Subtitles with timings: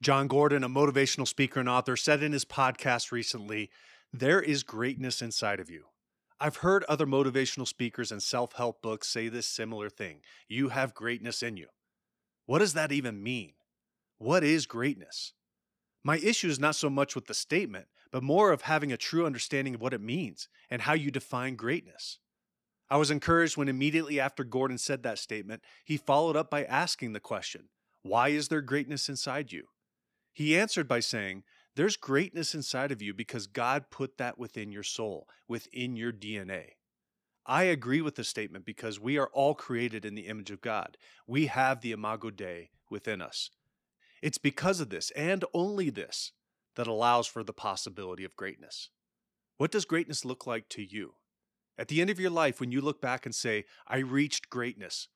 [0.00, 3.68] Jon Gordon, a motivational speaker and author, said in his podcast recently
[4.12, 5.86] there is greatness inside of you.
[6.40, 10.94] I've heard other motivational speakers and self help books say this similar thing you have
[10.94, 11.66] greatness in you.
[12.46, 13.54] What does that even mean?
[14.18, 15.32] What is greatness?
[16.04, 19.26] My issue is not so much with the statement, but more of having a true
[19.26, 22.20] understanding of what it means and how you define greatness.
[22.88, 27.14] I was encouraged when immediately after Gordon said that statement, he followed up by asking
[27.14, 27.68] the question,
[28.02, 29.64] Why is there greatness inside you?
[30.38, 31.42] He answered by saying,
[31.74, 36.74] There's greatness inside of you because God put that within your soul, within your DNA.
[37.44, 40.96] I agree with the statement because we are all created in the image of God.
[41.26, 43.50] We have the Imago Dei within us.
[44.22, 46.30] It's because of this, and only this,
[46.76, 48.90] that allows for the possibility of greatness.
[49.56, 51.14] What does greatness look like to you?
[51.76, 55.08] At the end of your life, when you look back and say, I reached greatness,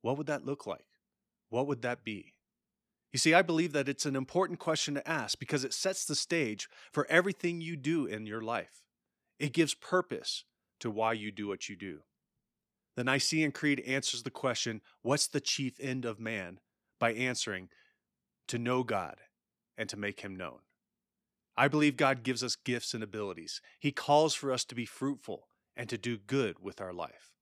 [0.00, 0.86] what would that look like?
[1.50, 2.32] What would that be?
[3.12, 6.14] You see, I believe that it's an important question to ask because it sets the
[6.14, 8.84] stage for everything you do in your life.
[9.38, 10.44] It gives purpose
[10.80, 12.00] to why you do what you do.
[12.96, 16.60] The Nicene Creed answers the question, What's the chief end of man?
[16.98, 17.68] by answering,
[18.48, 19.16] To know God
[19.76, 20.58] and to make him known.
[21.56, 23.60] I believe God gives us gifts and abilities.
[23.78, 27.32] He calls for us to be fruitful and to do good with our life.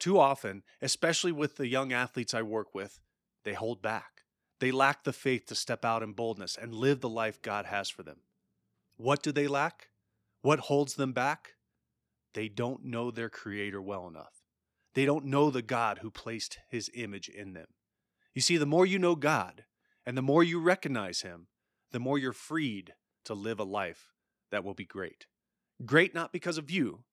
[0.00, 3.00] Too often, especially with the young athletes I work with,
[3.44, 4.22] they hold back.
[4.60, 7.88] They lack the faith to step out in boldness and live the life God has
[7.88, 8.18] for them.
[8.96, 9.88] What do they lack?
[10.42, 11.54] What holds them back?
[12.34, 14.42] They don't know their Creator well enough.
[14.94, 17.68] They don't know the God who placed His image in them.
[18.34, 19.64] You see, the more you know God
[20.04, 21.46] and the more you recognize Him,
[21.92, 24.12] the more you're freed to live a life
[24.50, 25.26] that will be great.
[25.84, 27.04] Great not because of you,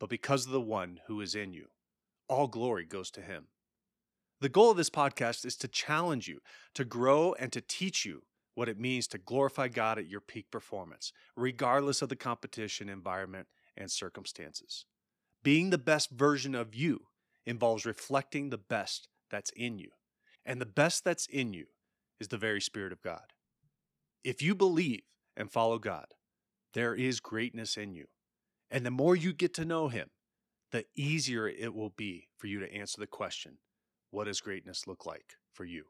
[0.00, 1.66] but because of the one who is in you.
[2.28, 3.46] All glory goes to Him.
[4.40, 6.38] The goal of this podcast is to challenge you,
[6.74, 8.22] to grow, and to teach you
[8.54, 13.48] what it means to glorify God at your peak performance, regardless of the competition, environment,
[13.76, 14.84] and circumstances.
[15.42, 17.00] Being the best version of you
[17.46, 19.90] involves reflecting the best that's in you.
[20.44, 21.66] And the best that's in you
[22.20, 23.32] is the very Spirit of God.
[24.24, 25.02] If you believe
[25.36, 26.06] and follow God,
[26.74, 28.06] there is greatness in you.
[28.70, 30.10] And the more you get to know Him,
[30.70, 33.58] the easier it will be for you to answer the question
[34.10, 35.84] what does greatness look like for you?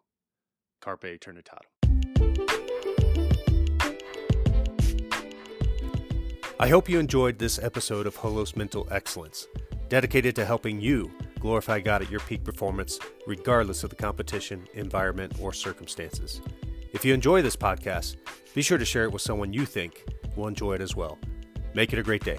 [0.81, 1.63] Carpe Eternitatum.
[6.61, 9.47] I hope you enjoyed this episode of Holos Mental Excellence,
[9.89, 12.99] dedicated to helping you glorify God at your peak performance,
[13.29, 16.41] regardless of the competition, environment, or circumstances.
[16.93, 18.17] If you enjoy this podcast,
[18.55, 20.05] be sure to share it with someone you think
[20.35, 21.19] will enjoy it as well.
[21.75, 22.39] Make it a great day.